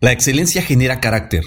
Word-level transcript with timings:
La 0.00 0.12
excelencia 0.12 0.60
genera 0.62 1.00
carácter 1.00 1.44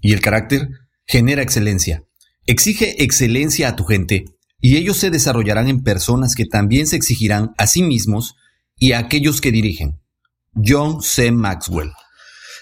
y 0.00 0.12
el 0.12 0.20
carácter 0.20 0.68
genera 1.06 1.42
excelencia. 1.42 2.02
Exige 2.46 3.02
excelencia 3.04 3.68
a 3.68 3.76
tu 3.76 3.84
gente 3.84 4.24
y 4.60 4.76
ellos 4.76 4.96
se 4.96 5.10
desarrollarán 5.10 5.68
en 5.68 5.82
personas 5.82 6.34
que 6.34 6.46
también 6.46 6.86
se 6.86 6.96
exigirán 6.96 7.50
a 7.58 7.66
sí 7.66 7.82
mismos 7.82 8.36
y 8.76 8.92
a 8.92 8.98
aquellos 8.98 9.40
que 9.40 9.52
dirigen. 9.52 10.00
John 10.54 11.02
C. 11.02 11.30
Maxwell. 11.30 11.92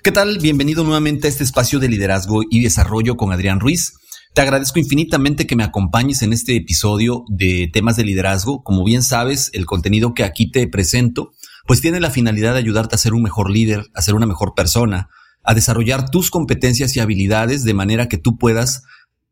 ¿Qué 0.03 0.13
tal? 0.13 0.39
Bienvenido 0.39 0.85
nuevamente 0.85 1.29
a 1.29 1.31
este 1.31 1.45
espacio 1.45 1.79
de 1.79 1.89
liderazgo 1.89 2.43
y 2.51 2.61
desarrollo 2.61 3.17
con 3.17 3.33
Adrián 3.33 3.61
Ruiz. 3.61 3.93
Te 4.35 4.43
agradezco 4.43 4.79
infinitamente 4.79 5.47
que 5.47 5.57
me 5.57 5.65
acompañes 5.65 6.23
en 6.23 6.33
este 6.33 6.57
episodio 6.57 7.25
de 7.29 7.71
temas 7.73 7.97
de 7.97 8.05
liderazgo. 8.05 8.63
Como 8.63 8.85
bien 8.85 9.03
sabes, 9.03 9.51
el 9.55 9.67
contenido 9.67 10.15
que 10.15 10.25
aquí 10.25 10.51
te 10.51 10.67
presento, 10.69 11.31
pues 11.67 11.81
tiene 11.81 12.01
la 12.01 12.11
finalidad 12.11 12.53
de 12.53 12.59
ayudarte 12.59 12.97
a 12.97 12.99
ser 12.99 13.15
un 13.15 13.23
mejor 13.23 13.51
líder, 13.51 13.87
a 13.95 14.03
ser 14.03 14.15
una 14.15 14.27
mejor 14.27 14.55
persona, 14.55 15.09
a 15.49 15.55
desarrollar 15.55 16.11
tus 16.11 16.31
competencias 16.31 16.95
y 16.95 17.01
habilidades 17.01 17.65
de 17.65 17.73
manera 17.73 18.07
que 18.07 18.19
tú 18.19 18.37
puedas, 18.37 18.83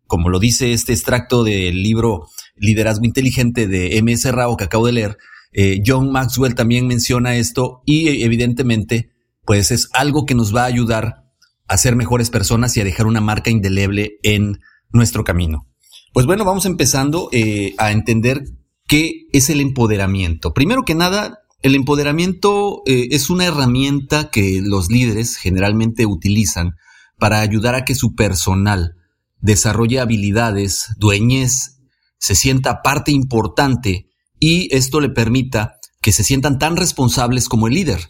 como 0.07 0.31
lo 0.31 0.39
dice 0.39 0.73
este 0.73 0.95
extracto 0.95 1.45
del 1.45 1.83
libro 1.83 2.27
Liderazgo 2.57 3.05
Inteligente 3.05 3.69
de 3.69 3.99
M.S. 3.99 4.33
Rao 4.33 4.57
que 4.57 4.65
acabo 4.65 4.87
de 4.87 4.93
leer, 4.93 5.19
eh, 5.53 5.83
John 5.87 6.11
Maxwell 6.11 6.55
también 6.55 6.87
menciona 6.87 7.37
esto 7.37 7.83
y 7.85 8.23
evidentemente 8.25 9.11
pues 9.45 9.71
es 9.71 9.91
algo 9.93 10.25
que 10.25 10.35
nos 10.35 10.57
va 10.57 10.63
a 10.63 10.69
ayudar 10.69 11.27
a 11.69 11.77
ser 11.77 11.97
mejores 11.97 12.31
personas 12.31 12.75
y 12.79 12.81
a 12.81 12.85
dejar 12.85 13.07
una 13.07 13.21
marca 13.21 13.51
indeleble 13.51 14.17
en 14.23 14.61
nuestro 14.93 15.23
camino. 15.23 15.69
Pues 16.15 16.25
bueno, 16.25 16.47
vamos 16.47 16.65
empezando 16.65 17.29
eh, 17.31 17.75
a 17.77 17.93
entender 17.93 18.43
qué 18.89 19.27
es 19.35 19.51
el 19.51 19.61
empoderamiento. 19.61 20.55
Primero 20.55 20.83
que 20.87 20.95
nada, 20.95 21.41
el 21.63 21.75
empoderamiento 21.75 22.83
eh, 22.87 23.09
es 23.11 23.31
una 23.31 23.47
herramienta 23.47 24.31
que 24.31 24.61
los 24.63 24.91
líderes 24.91 25.37
generalmente 25.37 26.07
utilizan 26.07 26.75
para 27.19 27.41
ayudar 27.41 27.75
a 27.75 27.85
que 27.85 27.95
su 27.95 28.15
personal 28.15 28.95
desarrolle 29.41 30.01
habilidades, 30.01 30.89
dueñez, 30.99 31.79
se 32.19 32.35
sienta 32.35 32.83
parte 32.83 33.13
importante 33.13 34.09
y 34.39 34.75
esto 34.75 35.01
le 35.01 35.09
permita 35.09 35.79
que 36.03 36.13
se 36.13 36.25
sientan 36.25 36.59
tan 36.59 36.77
responsables 36.77 37.49
como 37.49 37.67
el 37.67 37.75
líder. 37.75 38.01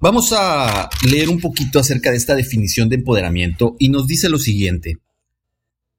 Vamos 0.00 0.32
a 0.36 0.90
leer 1.08 1.28
un 1.28 1.40
poquito 1.40 1.78
acerca 1.78 2.10
de 2.10 2.16
esta 2.16 2.34
definición 2.34 2.88
de 2.88 2.96
empoderamiento 2.96 3.76
y 3.78 3.88
nos 3.88 4.06
dice 4.06 4.28
lo 4.28 4.38
siguiente. 4.38 4.96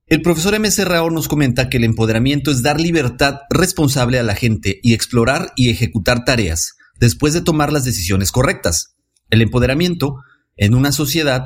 El 0.05 0.21
profesor 0.21 0.53
M. 0.53 0.69
Serrao 0.69 1.09
nos 1.09 1.29
comenta 1.29 1.69
que 1.69 1.77
el 1.77 1.85
empoderamiento 1.85 2.51
es 2.51 2.61
dar 2.61 2.79
libertad 2.79 3.39
responsable 3.49 4.19
a 4.19 4.23
la 4.23 4.35
gente 4.35 4.79
y 4.83 4.93
explorar 4.93 5.53
y 5.55 5.69
ejecutar 5.69 6.25
tareas, 6.25 6.73
después 6.99 7.33
de 7.33 7.41
tomar 7.41 7.71
las 7.71 7.85
decisiones 7.85 8.31
correctas. 8.31 8.95
El 9.29 9.41
empoderamiento 9.41 10.17
en 10.57 10.75
una 10.75 10.91
sociedad 10.91 11.45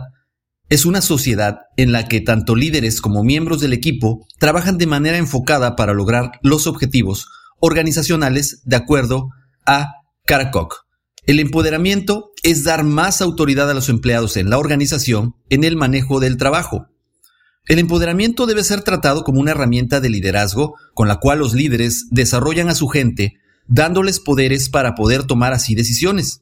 es 0.69 0.85
una 0.85 1.01
sociedad 1.01 1.59
en 1.77 1.91
la 1.91 2.07
que 2.07 2.19
tanto 2.19 2.55
líderes 2.55 2.99
como 2.99 3.23
miembros 3.23 3.61
del 3.61 3.73
equipo 3.73 4.25
trabajan 4.39 4.77
de 4.77 4.87
manera 4.87 5.17
enfocada 5.17 5.75
para 5.75 5.93
lograr 5.93 6.31
los 6.41 6.65
objetivos 6.65 7.27
organizacionales 7.59 8.61
de 8.65 8.75
acuerdo 8.75 9.29
a 9.65 9.93
Karakok. 10.25 10.87
El 11.25 11.39
empoderamiento 11.39 12.31
es 12.41 12.63
dar 12.63 12.83
más 12.83 13.21
autoridad 13.21 13.69
a 13.69 13.73
los 13.73 13.87
empleados 13.87 14.35
en 14.35 14.49
la 14.49 14.57
organización 14.57 15.35
en 15.49 15.63
el 15.63 15.77
manejo 15.77 16.19
del 16.19 16.37
trabajo. 16.37 16.87
El 17.67 17.79
empoderamiento 17.79 18.45
debe 18.45 18.63
ser 18.63 18.81
tratado 18.81 19.23
como 19.23 19.41
una 19.41 19.51
herramienta 19.51 19.99
de 19.99 20.09
liderazgo 20.09 20.75
con 20.93 21.07
la 21.07 21.17
cual 21.17 21.39
los 21.39 21.53
líderes 21.53 22.07
desarrollan 22.11 22.69
a 22.69 22.75
su 22.75 22.87
gente 22.87 23.33
dándoles 23.67 24.19
poderes 24.19 24.69
para 24.69 24.95
poder 24.95 25.25
tomar 25.25 25.53
así 25.53 25.75
decisiones. 25.75 26.41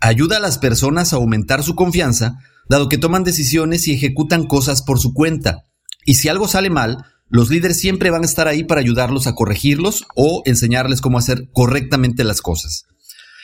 Ayuda 0.00 0.38
a 0.38 0.40
las 0.40 0.58
personas 0.58 1.12
a 1.12 1.16
aumentar 1.16 1.62
su 1.62 1.76
confianza, 1.76 2.38
dado 2.68 2.88
que 2.88 2.98
toman 2.98 3.24
decisiones 3.24 3.86
y 3.86 3.92
ejecutan 3.92 4.46
cosas 4.46 4.82
por 4.82 4.98
su 4.98 5.14
cuenta. 5.14 5.64
Y 6.04 6.14
si 6.14 6.28
algo 6.28 6.48
sale 6.48 6.70
mal, 6.70 7.04
los 7.28 7.50
líderes 7.50 7.78
siempre 7.78 8.10
van 8.10 8.22
a 8.22 8.26
estar 8.26 8.48
ahí 8.48 8.64
para 8.64 8.80
ayudarlos 8.80 9.26
a 9.26 9.34
corregirlos 9.34 10.04
o 10.14 10.42
enseñarles 10.44 11.00
cómo 11.00 11.18
hacer 11.18 11.48
correctamente 11.52 12.24
las 12.24 12.42
cosas. 12.42 12.84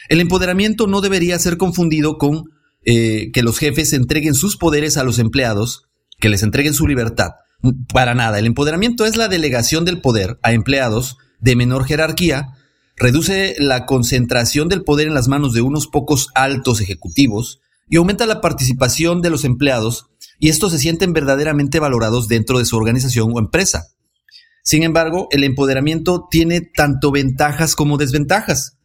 El 0.09 0.21
empoderamiento 0.21 0.87
no 0.87 1.01
debería 1.01 1.39
ser 1.39 1.57
confundido 1.57 2.19
con 2.19 2.45
eh, 2.85 3.31
que 3.33 3.43
los 3.43 3.59
jefes 3.59 3.93
entreguen 3.93 4.35
sus 4.35 4.57
poderes 4.57 4.97
a 4.97 5.05
los 5.05 5.19
empleados, 5.19 5.85
que 6.21 6.29
les 6.29 6.43
entreguen 6.43 6.75
su 6.75 6.87
libertad. 6.87 7.33
Para 7.93 8.15
nada, 8.15 8.39
el 8.39 8.47
empoderamiento 8.47 9.05
es 9.05 9.17
la 9.17 9.29
delegación 9.29 9.85
del 9.85 10.01
poder 10.01 10.39
a 10.43 10.53
empleados 10.53 11.19
de 11.41 11.57
menor 11.57 11.87
jerarquía 11.87 12.55
reduce 13.01 13.57
la 13.59 13.87
concentración 13.87 14.69
del 14.69 14.85
poder 14.85 15.09
en 15.09 15.15
las 15.15 15.27
manos 15.27 15.55
de 15.55 15.63
unos 15.63 15.87
pocos 15.87 16.29
altos 16.35 16.83
ejecutivos 16.83 17.61
y 17.89 17.97
aumenta 17.97 18.27
la 18.27 18.43
participación 18.43 19.23
de 19.23 19.31
los 19.31 19.45
empleados 19.45 20.07
y 20.39 20.51
estos 20.51 20.73
se 20.73 20.79
sienten 20.79 21.15
verdaderamente 21.15 21.81
valorados 21.81 22.29
dentro 22.29 22.59
de 22.59 22.67
su 22.67 22.77
organización 22.77 23.31
o 23.35 23.39
empresa. 23.39 23.89
Sin 24.63 24.83
embargo, 24.83 25.29
el 25.31 25.45
empoderamiento 25.45 26.29
tiene 26.31 26.61
tanto 26.61 27.11
ventajas 27.11 27.75
como 27.75 27.97
desventajas. 27.97 28.77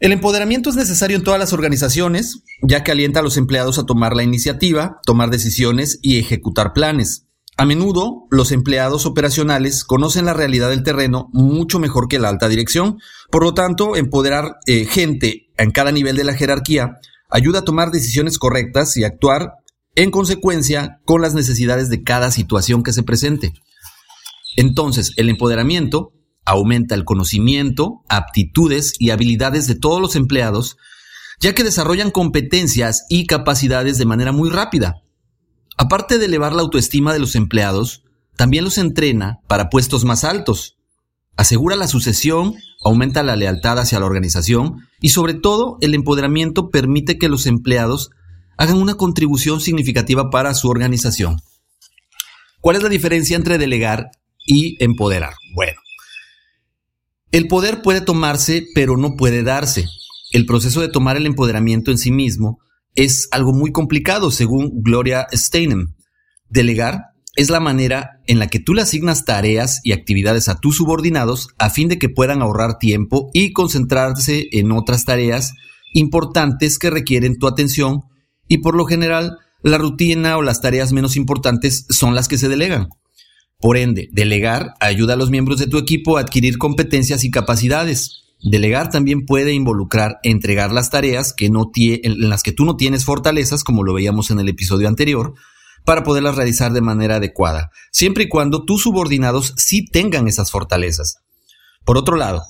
El 0.00 0.12
empoderamiento 0.12 0.70
es 0.70 0.76
necesario 0.76 1.16
en 1.16 1.24
todas 1.24 1.40
las 1.40 1.52
organizaciones, 1.52 2.44
ya 2.62 2.84
que 2.84 2.92
alienta 2.92 3.18
a 3.18 3.22
los 3.22 3.36
empleados 3.36 3.78
a 3.78 3.86
tomar 3.86 4.14
la 4.14 4.22
iniciativa, 4.22 5.00
tomar 5.04 5.28
decisiones 5.28 5.98
y 6.02 6.18
ejecutar 6.18 6.72
planes. 6.72 7.24
A 7.56 7.64
menudo, 7.64 8.28
los 8.30 8.52
empleados 8.52 9.06
operacionales 9.06 9.82
conocen 9.82 10.26
la 10.26 10.34
realidad 10.34 10.68
del 10.68 10.84
terreno 10.84 11.28
mucho 11.32 11.80
mejor 11.80 12.06
que 12.06 12.20
la 12.20 12.28
alta 12.28 12.48
dirección. 12.48 12.98
Por 13.32 13.42
lo 13.42 13.54
tanto, 13.54 13.96
empoderar 13.96 14.58
eh, 14.66 14.84
gente 14.84 15.48
en 15.56 15.72
cada 15.72 15.90
nivel 15.90 16.16
de 16.16 16.22
la 16.22 16.34
jerarquía 16.34 16.98
ayuda 17.28 17.60
a 17.60 17.64
tomar 17.64 17.90
decisiones 17.90 18.38
correctas 18.38 18.96
y 18.96 19.02
actuar 19.02 19.54
en 19.96 20.12
consecuencia 20.12 21.00
con 21.04 21.22
las 21.22 21.34
necesidades 21.34 21.90
de 21.90 22.04
cada 22.04 22.30
situación 22.30 22.84
que 22.84 22.92
se 22.92 23.02
presente. 23.02 23.52
Entonces, 24.56 25.12
el 25.16 25.28
empoderamiento 25.28 26.12
aumenta 26.48 26.94
el 26.94 27.04
conocimiento, 27.04 28.02
aptitudes 28.08 28.94
y 28.98 29.10
habilidades 29.10 29.66
de 29.66 29.74
todos 29.74 30.00
los 30.00 30.16
empleados, 30.16 30.78
ya 31.40 31.54
que 31.54 31.62
desarrollan 31.62 32.10
competencias 32.10 33.04
y 33.10 33.26
capacidades 33.26 33.98
de 33.98 34.06
manera 34.06 34.32
muy 34.32 34.48
rápida. 34.48 35.02
Aparte 35.76 36.18
de 36.18 36.24
elevar 36.24 36.54
la 36.54 36.62
autoestima 36.62 37.12
de 37.12 37.18
los 37.18 37.36
empleados, 37.36 38.02
también 38.34 38.64
los 38.64 38.78
entrena 38.78 39.40
para 39.46 39.68
puestos 39.68 40.06
más 40.06 40.24
altos. 40.24 40.78
Asegura 41.36 41.76
la 41.76 41.86
sucesión, 41.86 42.54
aumenta 42.82 43.22
la 43.22 43.36
lealtad 43.36 43.78
hacia 43.78 44.00
la 44.00 44.06
organización 44.06 44.88
y 45.02 45.10
sobre 45.10 45.34
todo 45.34 45.76
el 45.82 45.94
empoderamiento 45.94 46.70
permite 46.70 47.18
que 47.18 47.28
los 47.28 47.46
empleados 47.46 48.10
hagan 48.56 48.78
una 48.78 48.94
contribución 48.94 49.60
significativa 49.60 50.30
para 50.30 50.54
su 50.54 50.68
organización. 50.68 51.42
¿Cuál 52.62 52.76
es 52.76 52.82
la 52.82 52.88
diferencia 52.88 53.36
entre 53.36 53.58
delegar 53.58 54.10
y 54.46 54.82
empoderar? 54.82 55.34
Bueno, 55.54 55.78
el 57.32 57.48
poder 57.48 57.82
puede 57.82 58.00
tomarse 58.00 58.66
pero 58.74 58.96
no 58.96 59.16
puede 59.16 59.42
darse. 59.42 59.86
El 60.32 60.46
proceso 60.46 60.80
de 60.80 60.88
tomar 60.88 61.16
el 61.16 61.26
empoderamiento 61.26 61.90
en 61.90 61.98
sí 61.98 62.10
mismo 62.10 62.58
es 62.94 63.28
algo 63.30 63.52
muy 63.52 63.72
complicado, 63.72 64.30
según 64.30 64.82
Gloria 64.82 65.26
Steinem. 65.32 65.94
Delegar 66.48 67.04
es 67.36 67.50
la 67.50 67.60
manera 67.60 68.20
en 68.26 68.38
la 68.38 68.48
que 68.48 68.58
tú 68.58 68.74
le 68.74 68.82
asignas 68.82 69.24
tareas 69.24 69.80
y 69.84 69.92
actividades 69.92 70.48
a 70.48 70.58
tus 70.58 70.76
subordinados 70.76 71.48
a 71.58 71.70
fin 71.70 71.88
de 71.88 71.98
que 71.98 72.08
puedan 72.08 72.42
ahorrar 72.42 72.78
tiempo 72.78 73.30
y 73.32 73.52
concentrarse 73.52 74.48
en 74.52 74.72
otras 74.72 75.04
tareas 75.04 75.54
importantes 75.92 76.78
que 76.78 76.90
requieren 76.90 77.38
tu 77.38 77.46
atención 77.46 78.02
y 78.48 78.58
por 78.58 78.74
lo 78.74 78.86
general 78.86 79.38
la 79.62 79.78
rutina 79.78 80.36
o 80.36 80.42
las 80.42 80.60
tareas 80.60 80.92
menos 80.92 81.16
importantes 81.16 81.86
son 81.90 82.14
las 82.14 82.26
que 82.26 82.38
se 82.38 82.48
delegan. 82.48 82.88
Por 83.60 83.76
ende, 83.76 84.08
delegar 84.12 84.74
ayuda 84.80 85.14
a 85.14 85.16
los 85.16 85.30
miembros 85.30 85.58
de 85.58 85.66
tu 85.66 85.78
equipo 85.78 86.16
a 86.16 86.20
adquirir 86.20 86.58
competencias 86.58 87.24
y 87.24 87.30
capacidades. 87.30 88.22
Delegar 88.40 88.90
también 88.90 89.26
puede 89.26 89.52
involucrar 89.52 90.20
entregar 90.22 90.72
las 90.72 90.90
tareas 90.90 91.32
que 91.32 91.50
no 91.50 91.72
en 91.74 92.30
las 92.30 92.44
que 92.44 92.52
tú 92.52 92.64
no 92.64 92.76
tienes 92.76 93.04
fortalezas, 93.04 93.64
como 93.64 93.82
lo 93.82 93.94
veíamos 93.94 94.30
en 94.30 94.38
el 94.38 94.48
episodio 94.48 94.86
anterior, 94.86 95.34
para 95.84 96.04
poderlas 96.04 96.36
realizar 96.36 96.72
de 96.72 96.82
manera 96.82 97.16
adecuada, 97.16 97.70
siempre 97.90 98.24
y 98.24 98.28
cuando 98.28 98.64
tus 98.64 98.82
subordinados 98.82 99.54
sí 99.56 99.84
tengan 99.84 100.28
esas 100.28 100.52
fortalezas. 100.52 101.16
Por 101.84 101.98
otro 101.98 102.14
lado, 102.16 102.44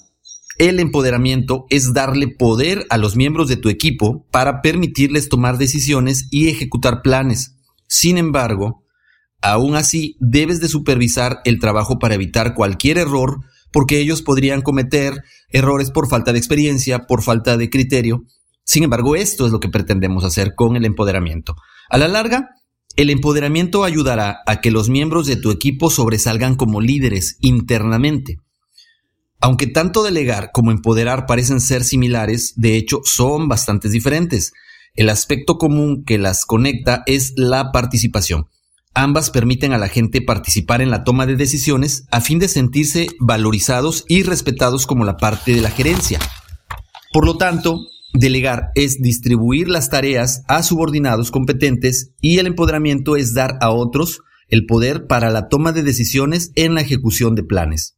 el 0.59 0.81
empoderamiento 0.81 1.67
es 1.71 1.95
darle 1.95 2.29
poder 2.29 2.85
a 2.91 2.99
los 2.99 3.17
miembros 3.17 3.49
de 3.49 3.57
tu 3.57 3.71
equipo 3.71 4.27
para 4.31 4.61
permitirles 4.61 5.29
tomar 5.29 5.57
decisiones 5.57 6.27
y 6.31 6.49
ejecutar 6.49 7.01
planes. 7.01 7.55
Sin 7.87 8.19
embargo, 8.19 8.83
aún 9.43 9.77
así 9.77 10.17
debes 10.21 10.61
de 10.61 10.69
supervisar 10.69 11.41
el 11.45 11.59
trabajo 11.61 11.99
para 11.99 12.15
evitar 12.15 12.55
cualquier 12.55 12.99
error 12.99 13.41
porque 13.73 13.99
ellos 13.99 14.23
podrían 14.23 14.63
cometer 14.63 15.23
errores 15.51 15.91
por 15.91 16.09
falta 16.09 16.33
de 16.33 16.39
experiencia, 16.39 17.07
por 17.07 17.23
falta 17.23 17.57
de 17.57 17.71
criterio. 17.71 18.25
Sin 18.65 18.83
embargo, 18.85 19.17
esto 19.17 19.47
es 19.47 19.53
lo 19.53 19.61
que 19.61 19.69
pretendemos 19.69 20.25
hacer 20.25 20.55
con 20.55 20.77
el 20.77 20.85
empoderamiento. 20.85 21.57
A 21.89 21.99
la 21.99 22.09
larga, 22.09 22.51
el 22.97 23.11
empoderamiento 23.11 23.85
ayudará 23.85 24.41
a 24.47 24.61
que 24.61 24.71
los 24.71 24.89
miembros 24.89 25.27
de 25.27 25.37
tu 25.37 25.51
equipo 25.51 25.91
sobresalgan 25.91 26.57
como 26.57 26.81
líderes 26.81 27.37
internamente. 27.41 28.39
Aunque 29.41 29.69
tanto 29.69 30.03
delegar 30.03 30.51
como 30.53 30.73
empoderar 30.73 31.27
parecen 31.27 31.61
ser 31.61 31.85
similares, 31.85 32.55
de 32.57 32.77
hecho 32.77 33.01
son 33.05 33.49
bastante 33.49 33.89
diferentes. 33.89 34.53
El 34.95 35.11
aspecto 35.11 35.59
común 35.59 36.05
que 36.05 36.19
las 36.19 36.45
conecta 36.45 37.05
es 37.07 37.35
la 37.37 37.71
participación. 37.71 38.49
Ambas 38.95 39.31
permiten 39.31 39.73
a 39.73 39.79
la 39.79 39.89
gente 39.89 40.23
participar 40.23 40.83
en 40.83 40.91
la 40.91 41.05
toma 41.05 41.27
de 41.27 41.37
decisiones 41.37 42.05
a 42.11 42.21
fin 42.21 42.39
de 42.39 42.49
sentirse 42.49 43.07
valorizados 43.21 44.05
y 44.09 44.23
respetados 44.23 44.87
como 44.87 45.05
la 45.05 45.17
parte 45.17 45.53
de 45.55 45.61
la 45.61 45.71
gerencia. 45.71 46.19
Por 47.13 47.25
lo 47.25 47.37
tanto, 47.37 47.81
delegar 48.13 48.71
es 48.75 49.01
distribuir 49.01 49.69
las 49.69 49.91
tareas 49.91 50.43
a 50.49 50.63
subordinados 50.63 51.31
competentes 51.31 52.13
y 52.21 52.39
el 52.39 52.47
empoderamiento 52.47 53.17
es 53.17 53.35
dar 53.35 53.59
a 53.61 53.71
otros 53.71 54.21
el 54.49 54.67
poder 54.67 55.07
para 55.07 55.31
la 55.31 55.49
toma 55.49 55.73
de 55.73 55.83
decisiones 55.83 56.53
en 56.55 56.75
la 56.75 56.81
ejecución 56.81 57.35
de 57.35 57.45
planes. 57.45 57.97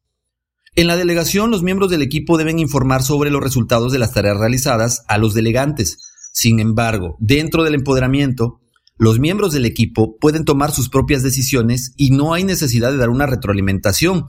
En 0.77 0.87
la 0.87 0.97
delegación, 0.97 1.51
los 1.51 1.63
miembros 1.63 1.91
del 1.91 2.03
equipo 2.03 2.39
deben 2.39 2.59
informar 2.59 3.03
sobre 3.03 3.31
los 3.31 3.43
resultados 3.43 3.93
de 3.93 3.99
las 3.99 4.13
tareas 4.13 4.37
realizadas 4.37 5.05
a 5.09 5.19
los 5.19 5.35
delegantes. 5.35 5.99
Sin 6.33 6.61
embargo, 6.61 7.17
dentro 7.19 7.65
del 7.65 7.75
empoderamiento, 7.75 8.60
los 9.01 9.19
miembros 9.19 9.55
del 9.55 9.65
equipo 9.65 10.19
pueden 10.19 10.45
tomar 10.45 10.73
sus 10.73 10.91
propias 10.91 11.23
decisiones 11.23 11.95
y 11.97 12.11
no 12.11 12.35
hay 12.35 12.45
necesidad 12.45 12.93
de 12.93 12.99
dar 12.99 13.09
una 13.09 13.25
retroalimentación 13.25 14.27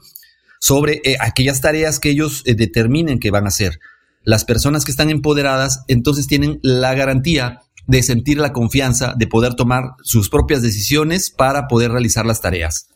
sobre 0.60 1.02
eh, 1.04 1.18
aquellas 1.20 1.60
tareas 1.60 2.00
que 2.00 2.08
ellos 2.08 2.42
eh, 2.46 2.54
determinen 2.54 3.18
que 3.18 3.30
van 3.30 3.44
a 3.44 3.48
hacer. 3.48 3.80
Las 4.24 4.46
personas 4.46 4.86
que 4.86 4.90
están 4.90 5.10
empoderadas 5.10 5.84
entonces 5.88 6.26
tienen 6.26 6.58
la 6.62 6.94
garantía 6.94 7.60
de 7.86 8.02
sentir 8.02 8.38
la 8.38 8.54
confianza 8.54 9.12
de 9.14 9.26
poder 9.26 9.56
tomar 9.56 9.90
sus 10.04 10.30
propias 10.30 10.62
decisiones 10.62 11.28
para 11.28 11.68
poder 11.68 11.90
realizar 11.90 12.24
las 12.24 12.40
tareas. 12.40 12.88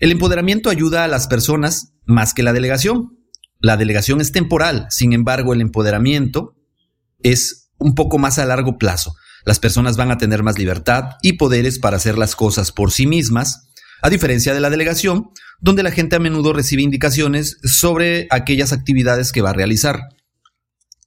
El 0.00 0.12
empoderamiento 0.12 0.70
ayuda 0.70 1.04
a 1.04 1.08
las 1.08 1.26
personas 1.26 1.92
más 2.06 2.32
que 2.32 2.42
la 2.42 2.54
delegación. 2.54 3.18
La 3.60 3.76
delegación 3.76 4.22
es 4.22 4.32
temporal, 4.32 4.86
sin 4.88 5.12
embargo 5.12 5.52
el 5.52 5.60
empoderamiento 5.60 6.56
es 7.22 7.68
un 7.76 7.94
poco 7.94 8.16
más 8.16 8.38
a 8.38 8.46
largo 8.46 8.78
plazo. 8.78 9.14
Las 9.44 9.58
personas 9.58 9.96
van 9.96 10.10
a 10.10 10.18
tener 10.18 10.42
más 10.42 10.58
libertad 10.58 11.16
y 11.22 11.34
poderes 11.34 11.78
para 11.78 11.96
hacer 11.96 12.16
las 12.16 12.34
cosas 12.34 12.72
por 12.72 12.90
sí 12.90 13.06
mismas, 13.06 13.68
a 14.02 14.10
diferencia 14.10 14.54
de 14.54 14.60
la 14.60 14.70
delegación, 14.70 15.30
donde 15.60 15.82
la 15.82 15.90
gente 15.90 16.16
a 16.16 16.18
menudo 16.18 16.52
recibe 16.52 16.82
indicaciones 16.82 17.58
sobre 17.62 18.26
aquellas 18.30 18.72
actividades 18.72 19.32
que 19.32 19.42
va 19.42 19.50
a 19.50 19.54
realizar. 19.54 20.00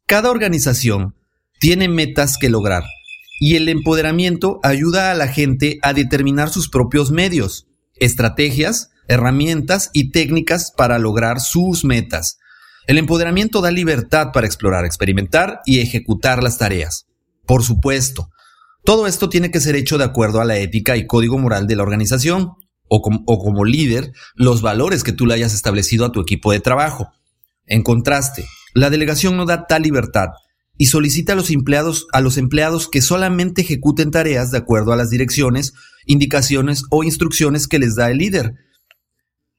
Cada 0.06 0.32
organización 0.32 1.16
tiene 1.60 1.90
metas 1.90 2.38
que 2.38 2.50
lograr 2.50 2.84
y 3.40 3.56
el 3.56 3.70
empoderamiento 3.70 4.60
ayuda 4.64 5.12
a 5.12 5.16
la 5.16 5.28
gente 5.28 5.80
a 5.82 5.94
determinar 5.94 6.50
sus 6.50 6.70
propios 6.70 7.12
medios, 7.12 7.68
estrategias, 7.96 8.90
herramientas 9.08 9.90
y 9.94 10.12
técnicas 10.12 10.72
para 10.76 11.00
lograr 11.00 11.40
sus 11.40 11.86
metas. 11.86 12.40
El 12.88 12.98
empoderamiento 12.98 13.62
da 13.62 13.72
libertad 13.72 14.32
para 14.34 14.48
explorar, 14.48 14.86
experimentar 14.86 15.62
y 15.66 15.80
ejecutar 15.80 16.42
las 16.42 16.58
tareas. 16.58 17.07
Por 17.48 17.64
supuesto, 17.64 18.30
todo 18.84 19.08
esto 19.08 19.30
tiene 19.30 19.50
que 19.50 19.60
ser 19.60 19.76
hecho 19.76 19.98
de 19.98 20.04
acuerdo 20.04 20.40
a 20.40 20.46
la 20.46 20.58
ética 20.58 20.96
y 20.98 21.08
código 21.08 21.38
moral 21.38 21.66
de 21.66 21.76
la 21.76 21.84
organización, 21.84 22.54
o, 22.90 23.02
como 23.02 23.66
líder, 23.66 24.14
los 24.36 24.62
valores 24.62 25.04
que 25.04 25.12
tú 25.12 25.26
le 25.26 25.34
hayas 25.34 25.54
establecido 25.54 26.06
a 26.06 26.12
tu 26.12 26.22
equipo 26.22 26.52
de 26.52 26.60
trabajo. 26.60 27.12
En 27.66 27.84
contraste, 27.84 28.46
la 28.74 28.90
delegación 28.90 29.36
no 29.36 29.46
da 29.46 29.66
tal 29.68 29.82
libertad 29.82 30.30
y 30.78 30.86
solicita 30.86 31.34
a 31.34 31.36
los 32.22 32.38
empleados, 32.38 32.88
que 32.90 33.02
solamente 33.02 33.62
ejecuten 33.62 34.12
tareas 34.12 34.52
de 34.52 34.60
acuerdo 34.60 34.94
a 34.94 34.96
las 34.96 35.10
direcciones, 35.10 35.74
indicaciones 36.06 36.84
o 36.92 37.04
instrucciones 37.04 37.68
que 37.68 37.80
les 37.80 37.96
da 37.96 38.12
el 38.12 38.20
líder. 38.20 38.54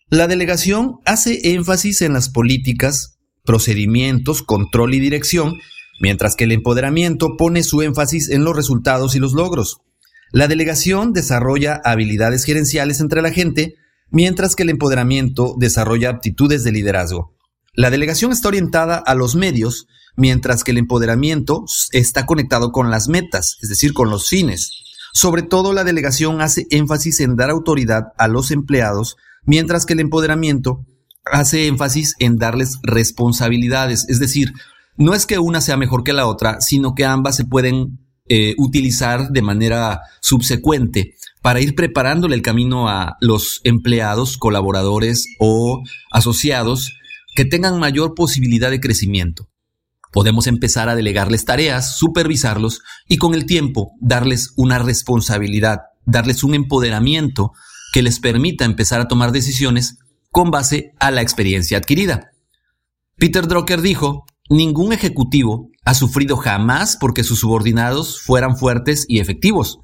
La 0.08 0.26
delegación 0.26 1.00
hace 1.04 1.52
énfasis 1.52 2.00
en 2.00 2.12
las 2.12 2.30
políticas, 2.30 3.18
procedimientos, 3.44 4.42
control 4.42 4.94
y 4.94 5.00
dirección, 5.00 5.58
mientras 6.00 6.36
que 6.36 6.44
el 6.44 6.52
empoderamiento 6.52 7.36
pone 7.36 7.62
su 7.62 7.82
énfasis 7.82 8.30
en 8.30 8.44
los 8.44 8.56
resultados 8.56 9.14
y 9.14 9.18
los 9.18 9.32
logros. 9.32 9.78
La 10.30 10.48
delegación 10.48 11.12
desarrolla 11.12 11.80
habilidades 11.84 12.44
gerenciales 12.44 13.00
entre 13.00 13.22
la 13.22 13.30
gente, 13.30 13.76
mientras 14.10 14.54
que 14.54 14.62
el 14.62 14.70
empoderamiento 14.70 15.54
desarrolla 15.58 16.10
aptitudes 16.10 16.64
de 16.64 16.72
liderazgo. 16.72 17.34
La 17.74 17.90
delegación 17.90 18.32
está 18.32 18.48
orientada 18.48 18.96
a 18.96 19.14
los 19.14 19.36
medios, 19.36 19.86
mientras 20.16 20.64
que 20.64 20.72
el 20.72 20.78
empoderamiento 20.78 21.64
está 21.92 22.26
conectado 22.26 22.72
con 22.72 22.90
las 22.90 23.08
metas, 23.08 23.56
es 23.62 23.68
decir, 23.68 23.92
con 23.92 24.10
los 24.10 24.28
fines. 24.28 24.72
Sobre 25.12 25.42
todo 25.42 25.72
la 25.72 25.84
delegación 25.84 26.40
hace 26.40 26.66
énfasis 26.70 27.20
en 27.20 27.36
dar 27.36 27.50
autoridad 27.50 28.12
a 28.18 28.28
los 28.28 28.50
empleados, 28.50 29.16
mientras 29.44 29.86
que 29.86 29.94
el 29.94 30.00
empoderamiento 30.00 30.84
hace 31.24 31.66
énfasis 31.66 32.14
en 32.18 32.36
darles 32.36 32.78
responsabilidades, 32.82 34.06
es 34.08 34.18
decir, 34.18 34.52
no 34.98 35.14
es 35.14 35.26
que 35.26 35.38
una 35.38 35.60
sea 35.60 35.76
mejor 35.76 36.04
que 36.04 36.12
la 36.12 36.26
otra, 36.26 36.60
sino 36.60 36.94
que 36.94 37.04
ambas 37.04 37.36
se 37.36 37.44
pueden 37.44 38.00
eh, 38.28 38.54
utilizar 38.58 39.30
de 39.30 39.40
manera 39.40 40.02
subsecuente 40.20 41.14
para 41.40 41.60
ir 41.60 41.74
preparándole 41.74 42.34
el 42.34 42.42
camino 42.42 42.88
a 42.88 43.16
los 43.20 43.60
empleados, 43.64 44.36
colaboradores 44.36 45.26
o 45.38 45.82
asociados 46.10 46.92
que 47.34 47.44
tengan 47.44 47.78
mayor 47.78 48.14
posibilidad 48.14 48.70
de 48.70 48.80
crecimiento. 48.80 49.48
Podemos 50.12 50.46
empezar 50.46 50.88
a 50.88 50.96
delegarles 50.96 51.44
tareas, 51.44 51.96
supervisarlos 51.96 52.82
y 53.08 53.18
con 53.18 53.34
el 53.34 53.46
tiempo 53.46 53.92
darles 54.00 54.52
una 54.56 54.78
responsabilidad, 54.78 55.82
darles 56.04 56.42
un 56.42 56.54
empoderamiento 56.54 57.52
que 57.92 58.02
les 58.02 58.18
permita 58.18 58.64
empezar 58.64 59.00
a 59.00 59.08
tomar 59.08 59.32
decisiones 59.32 59.98
con 60.30 60.50
base 60.50 60.92
a 60.98 61.10
la 61.10 61.22
experiencia 61.22 61.78
adquirida. 61.78 62.32
Peter 63.16 63.46
Drucker 63.46 63.80
dijo, 63.80 64.26
ningún 64.48 64.92
ejecutivo 64.92 65.70
ha 65.84 65.94
sufrido 65.94 66.36
jamás 66.36 66.96
porque 66.98 67.24
sus 67.24 67.40
subordinados 67.40 68.20
fueran 68.20 68.56
fuertes 68.56 69.04
y 69.08 69.20
efectivos. 69.20 69.78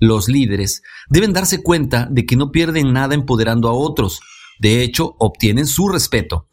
Los 0.00 0.28
líderes 0.28 0.82
deben 1.08 1.32
darse 1.32 1.62
cuenta 1.62 2.08
de 2.10 2.24
que 2.24 2.36
no 2.36 2.50
pierden 2.50 2.92
nada 2.92 3.14
empoderando 3.14 3.68
a 3.68 3.72
otros, 3.72 4.20
de 4.60 4.82
hecho 4.82 5.14
obtienen 5.18 5.66
su 5.66 5.88
respeto. 5.88 6.48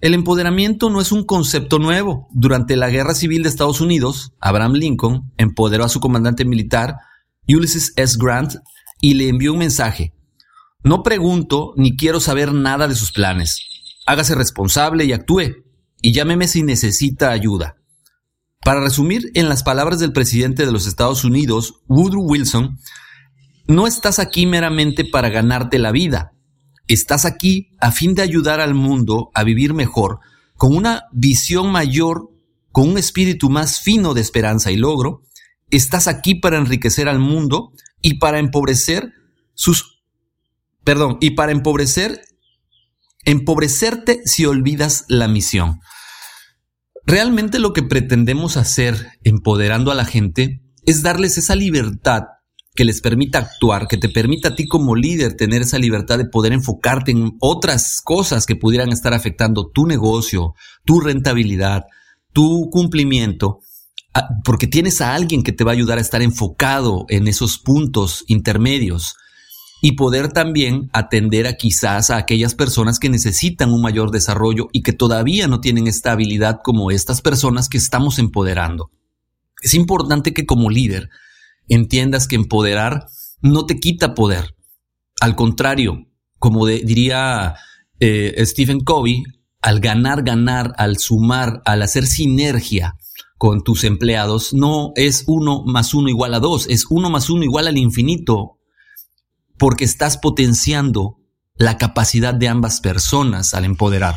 El 0.00 0.14
empoderamiento 0.14 0.90
no 0.90 1.00
es 1.00 1.10
un 1.10 1.24
concepto 1.24 1.78
nuevo. 1.78 2.28
Durante 2.30 2.76
la 2.76 2.90
Guerra 2.90 3.14
Civil 3.14 3.42
de 3.42 3.48
Estados 3.48 3.80
Unidos, 3.80 4.34
Abraham 4.40 4.74
Lincoln 4.74 5.32
empoderó 5.38 5.84
a 5.84 5.88
su 5.88 6.00
comandante 6.00 6.44
militar, 6.44 6.96
Ulysses 7.48 7.92
S. 7.96 8.16
Grant, 8.20 8.56
y 9.00 9.14
le 9.14 9.28
envió 9.28 9.52
un 9.52 9.58
mensaje. 9.58 10.12
No 10.84 11.02
pregunto 11.02 11.72
ni 11.76 11.96
quiero 11.96 12.20
saber 12.20 12.52
nada 12.52 12.88
de 12.88 12.94
sus 12.94 13.10
planes. 13.10 13.60
Hágase 14.06 14.34
responsable 14.34 15.04
y 15.04 15.12
actúe, 15.12 15.64
y 16.00 16.12
llámeme 16.12 16.48
si 16.48 16.62
necesita 16.62 17.30
ayuda. 17.30 17.76
Para 18.62 18.80
resumir 18.80 19.30
en 19.34 19.48
las 19.48 19.62
palabras 19.62 20.00
del 20.00 20.12
presidente 20.12 20.66
de 20.66 20.72
los 20.72 20.86
Estados 20.86 21.24
Unidos, 21.24 21.80
Woodrow 21.88 22.24
Wilson, 22.24 22.78
no 23.68 23.86
estás 23.86 24.18
aquí 24.18 24.46
meramente 24.46 25.04
para 25.04 25.28
ganarte 25.28 25.78
la 25.78 25.92
vida, 25.92 26.32
Estás 26.88 27.24
aquí 27.24 27.70
a 27.80 27.90
fin 27.90 28.14
de 28.14 28.22
ayudar 28.22 28.60
al 28.60 28.74
mundo 28.74 29.30
a 29.34 29.42
vivir 29.42 29.74
mejor, 29.74 30.20
con 30.54 30.74
una 30.74 31.06
visión 31.12 31.72
mayor, 31.72 32.30
con 32.70 32.88
un 32.90 32.98
espíritu 32.98 33.50
más 33.50 33.80
fino 33.80 34.14
de 34.14 34.20
esperanza 34.20 34.70
y 34.70 34.76
logro. 34.76 35.22
Estás 35.70 36.06
aquí 36.06 36.36
para 36.36 36.58
enriquecer 36.58 37.08
al 37.08 37.18
mundo 37.18 37.72
y 38.00 38.18
para 38.18 38.38
empobrecer 38.38 39.12
sus... 39.54 40.00
Perdón, 40.84 41.18
y 41.20 41.30
para 41.30 41.50
empobrecer, 41.50 42.20
empobrecerte 43.26 44.22
si 44.24 44.46
olvidas 44.46 45.04
la 45.08 45.28
misión. 45.28 45.80
Realmente 47.04 47.58
lo 47.58 47.72
que 47.72 47.82
pretendemos 47.82 48.56
hacer 48.56 49.08
empoderando 49.22 49.90
a 49.90 49.94
la 49.94 50.04
gente 50.04 50.62
es 50.86 51.02
darles 51.02 51.36
esa 51.36 51.54
libertad 51.54 52.22
que 52.74 52.84
les 52.84 53.00
permita 53.00 53.38
actuar, 53.38 53.88
que 53.88 53.96
te 53.96 54.08
permita 54.08 54.50
a 54.50 54.54
ti 54.54 54.66
como 54.66 54.94
líder 54.94 55.34
tener 55.34 55.62
esa 55.62 55.78
libertad 55.78 56.18
de 56.18 56.26
poder 56.26 56.52
enfocarte 56.52 57.10
en 57.10 57.32
otras 57.40 58.00
cosas 58.04 58.46
que 58.46 58.56
pudieran 58.56 58.92
estar 58.92 59.14
afectando 59.14 59.70
tu 59.72 59.86
negocio, 59.86 60.54
tu 60.84 61.00
rentabilidad, 61.00 61.84
tu 62.32 62.68
cumplimiento, 62.70 63.60
ah, 64.14 64.28
porque 64.44 64.66
tienes 64.66 65.00
a 65.00 65.14
alguien 65.14 65.42
que 65.42 65.52
te 65.52 65.64
va 65.64 65.72
a 65.72 65.74
ayudar 65.74 65.98
a 65.98 66.02
estar 66.02 66.22
enfocado 66.22 67.06
en 67.08 67.28
esos 67.28 67.58
puntos 67.58 68.24
intermedios 68.28 69.16
y 69.82 69.92
poder 69.92 70.32
también 70.32 70.88
atender 70.92 71.46
a 71.46 71.54
quizás 71.54 72.10
a 72.10 72.16
aquellas 72.16 72.54
personas 72.54 72.98
que 72.98 73.10
necesitan 73.10 73.72
un 73.72 73.82
mayor 73.82 74.10
desarrollo 74.10 74.68
y 74.72 74.82
que 74.82 74.92
todavía 74.92 75.48
no 75.48 75.60
tienen 75.60 75.86
esta 75.86 76.12
habilidad 76.12 76.60
como 76.64 76.90
estas 76.90 77.20
personas 77.20 77.68
que 77.68 77.78
estamos 77.78 78.18
empoderando. 78.18 78.90
Es 79.62 79.74
importante 79.74 80.32
que 80.32 80.46
como 80.46 80.70
líder 80.70 81.10
entiendas 81.68 82.28
que 82.28 82.36
empoderar 82.36 83.06
no 83.42 83.66
te 83.66 83.78
quita 83.78 84.14
poder. 84.14 84.54
Al 85.20 85.36
contrario, 85.36 86.06
como 86.38 86.66
diría 86.66 87.54
eh, 88.00 88.34
Stephen 88.46 88.80
Covey, 88.80 89.24
al 89.62 89.80
ganar, 89.80 90.22
ganar, 90.22 90.74
al 90.76 90.98
sumar, 90.98 91.62
al 91.64 91.82
hacer 91.82 92.06
sinergia 92.06 92.94
con 93.38 93.62
tus 93.62 93.84
empleados, 93.84 94.54
no 94.54 94.92
es 94.94 95.24
uno 95.26 95.62
más 95.66 95.92
uno 95.94 96.08
igual 96.08 96.34
a 96.34 96.40
dos, 96.40 96.66
es 96.68 96.86
uno 96.88 97.10
más 97.10 97.28
uno 97.30 97.44
igual 97.44 97.66
al 97.66 97.76
infinito, 97.76 98.55
porque 99.58 99.84
estás 99.84 100.18
potenciando 100.18 101.18
la 101.54 101.78
capacidad 101.78 102.34
de 102.34 102.48
ambas 102.48 102.80
personas 102.80 103.54
al 103.54 103.64
empoderar. 103.64 104.16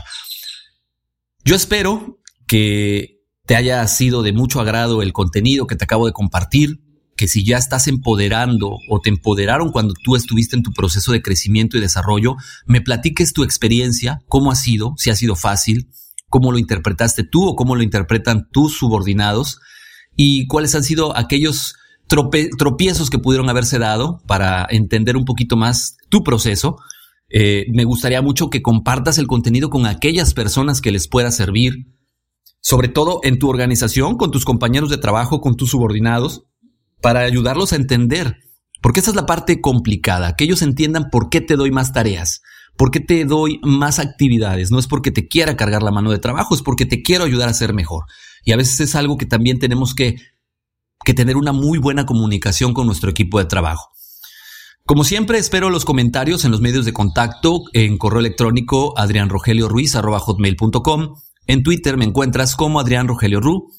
Yo 1.44 1.56
espero 1.56 2.20
que 2.48 3.20
te 3.46 3.56
haya 3.56 3.88
sido 3.88 4.22
de 4.22 4.34
mucho 4.34 4.60
agrado 4.60 5.02
el 5.02 5.14
contenido 5.14 5.66
que 5.66 5.76
te 5.76 5.86
acabo 5.86 6.06
de 6.06 6.14
compartir, 6.14 6.82
que 7.16 7.28
si 7.28 7.44
ya 7.44 7.58
estás 7.58 7.88
empoderando 7.88 8.78
o 8.90 9.00
te 9.02 9.10
empoderaron 9.10 9.72
cuando 9.72 9.94
tú 10.04 10.16
estuviste 10.16 10.56
en 10.56 10.64
tu 10.64 10.72
proceso 10.72 11.12
de 11.12 11.22
crecimiento 11.22 11.78
y 11.78 11.82
desarrollo, 11.82 12.36
me 12.66 12.82
platiques 12.82 13.34
tu 13.34 13.44
experiencia, 13.44 14.22
cómo 14.28 14.52
ha 14.52 14.56
sido, 14.56 14.94
si 14.98 15.10
ha 15.10 15.16
sido 15.16 15.36
fácil, 15.36 15.90
cómo 16.30 16.52
lo 16.52 16.60
interpretaste 16.60 17.24
tú 17.24 17.46
o 17.46 17.56
cómo 17.56 17.76
lo 17.76 17.84
interpretan 17.84 18.48
tus 18.52 18.78
subordinados 18.78 19.60
y 20.16 20.48
cuáles 20.48 20.76
han 20.76 20.84
sido 20.84 21.18
aquellos 21.18 21.76
tropiezos 22.10 23.10
que 23.10 23.20
pudieron 23.20 23.50
haberse 23.50 23.80
dado 23.80 24.22
para 24.28 24.68
entender 24.70 25.16
un 25.16 25.26
poquito 25.26 25.56
más 25.56 25.96
tu 26.10 26.24
proceso. 26.24 26.78
Eh, 27.30 27.68
me 27.72 27.84
gustaría 27.84 28.22
mucho 28.22 28.50
que 28.50 28.62
compartas 28.62 29.18
el 29.20 29.28
contenido 29.28 29.70
con 29.70 29.86
aquellas 29.86 30.34
personas 30.34 30.82
que 30.82 30.92
les 30.92 31.08
pueda 31.08 31.32
servir, 31.32 31.86
sobre 32.62 32.88
todo 32.88 33.20
en 33.24 33.38
tu 33.38 33.48
organización, 33.48 34.18
con 34.18 34.32
tus 34.32 34.44
compañeros 34.44 34.90
de 34.90 34.98
trabajo, 34.98 35.40
con 35.40 35.56
tus 35.56 35.70
subordinados, 35.70 36.46
para 37.02 37.22
ayudarlos 37.22 37.72
a 37.72 37.78
entender, 37.78 38.38
porque 38.82 39.00
esa 39.00 39.12
es 39.12 39.16
la 39.16 39.26
parte 39.26 39.62
complicada, 39.62 40.36
que 40.36 40.46
ellos 40.46 40.62
entiendan 40.62 41.10
por 41.12 41.30
qué 41.30 41.42
te 41.42 41.56
doy 41.56 41.72
más 41.72 41.94
tareas, 41.94 42.42
por 42.76 42.92
qué 42.92 43.00
te 43.00 43.26
doy 43.26 43.60
más 43.62 44.00
actividades. 44.00 44.72
No 44.72 44.80
es 44.80 44.88
porque 44.88 45.12
te 45.12 45.28
quiera 45.28 45.56
cargar 45.56 45.84
la 45.84 45.92
mano 45.92 46.12
de 46.12 46.18
trabajo, 46.18 46.56
es 46.56 46.62
porque 46.62 46.86
te 46.86 47.02
quiero 47.02 47.26
ayudar 47.26 47.50
a 47.50 47.54
ser 47.54 47.74
mejor. 47.74 48.06
Y 48.44 48.54
a 48.54 48.58
veces 48.58 48.80
es 48.80 48.96
algo 48.96 49.18
que 49.18 49.26
también 49.26 49.60
tenemos 49.60 49.94
que, 49.94 50.16
que 51.04 51.14
tener 51.14 51.38
una 51.38 51.52
muy 51.52 51.78
buena 51.78 52.06
comunicación 52.06 52.74
con 52.74 52.86
nuestro 52.86 53.10
equipo 53.10 53.40
de 53.40 53.46
trabajo. 53.46 53.92
Como 54.86 55.04
siempre, 55.04 55.38
espero 55.38 55.70
los 55.70 55.86
comentarios 55.86 56.46
en 56.46 56.52
los 56.52 56.62
medios 56.62 56.84
de 56.84 56.94
contacto, 56.94 57.62
en 57.74 58.00
correo 58.00 58.22
electrónico 58.22 58.98
adrianrogelioruiz.com. 58.98 61.16
En 61.46 61.64
Twitter 61.64 61.96
me 61.96 62.06
encuentras 62.06 62.56
como 62.56 62.80
Adrián 62.80 63.08
Rogelio 63.08 63.40
Ru. 63.40 63.72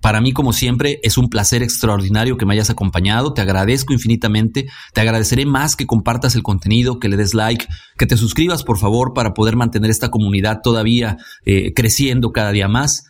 Para 0.00 0.20
mí, 0.20 0.32
como 0.32 0.52
siempre, 0.52 1.00
es 1.02 1.18
un 1.18 1.28
placer 1.28 1.62
extraordinario 1.62 2.36
que 2.36 2.46
me 2.46 2.54
hayas 2.54 2.70
acompañado. 2.70 3.34
Te 3.34 3.40
agradezco 3.40 3.92
infinitamente. 3.92 4.66
Te 4.94 5.00
agradeceré 5.00 5.46
más 5.46 5.76
que 5.76 5.86
compartas 5.86 6.34
el 6.34 6.42
contenido, 6.42 6.98
que 6.98 7.08
le 7.08 7.16
des 7.16 7.34
like, 7.34 7.66
que 7.96 8.06
te 8.06 8.16
suscribas, 8.16 8.64
por 8.64 8.78
favor, 8.78 9.12
para 9.14 9.34
poder 9.34 9.54
mantener 9.56 9.90
esta 9.90 10.10
comunidad 10.10 10.60
todavía 10.62 11.18
eh, 11.44 11.72
creciendo 11.74 12.32
cada 12.32 12.50
día 12.50 12.66
más. 12.66 13.04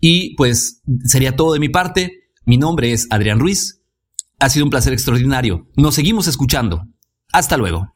Y 0.00 0.36
pues 0.36 0.82
sería 1.04 1.36
todo 1.36 1.52
de 1.52 1.60
mi 1.60 1.68
parte. 1.68 2.27
Mi 2.48 2.56
nombre 2.56 2.92
es 2.92 3.06
Adrián 3.10 3.40
Ruiz. 3.40 3.82
Ha 4.38 4.48
sido 4.48 4.64
un 4.64 4.70
placer 4.70 4.94
extraordinario. 4.94 5.66
Nos 5.76 5.94
seguimos 5.94 6.28
escuchando. 6.28 6.88
Hasta 7.30 7.58
luego. 7.58 7.94